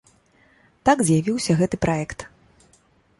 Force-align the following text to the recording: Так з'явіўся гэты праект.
Так 0.87 0.97
з'явіўся 1.09 1.51
гэты 1.59 1.81
праект. 1.85 2.19